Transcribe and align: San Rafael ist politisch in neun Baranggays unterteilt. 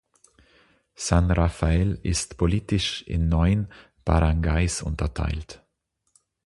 San 0.95 1.29
Rafael 1.29 1.99
ist 2.01 2.37
politisch 2.39 3.03
in 3.03 3.29
neun 3.29 3.71
Baranggays 4.03 4.81
unterteilt. 4.81 5.63